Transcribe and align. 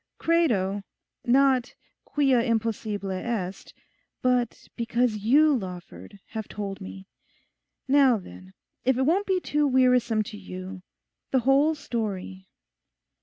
Credo_—not 0.19 1.75
quia 2.05 2.41
impossible 2.43 3.09
est_, 3.09 3.71
but 4.23 4.67
because 4.75 5.17
you, 5.19 5.55
Lawford, 5.55 6.19
have 6.29 6.47
told 6.47 6.81
me. 6.81 7.07
Now 7.87 8.17
then, 8.17 8.55
if 8.83 8.97
it 8.97 9.03
won't 9.03 9.27
be 9.27 9.39
too 9.39 9.67
wearisome 9.67 10.23
to 10.23 10.37
you, 10.39 10.81
the 11.29 11.41
whole 11.41 11.75
story. 11.75 12.47